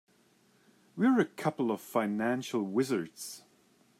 [0.95, 3.43] We're a couple of financial wizards.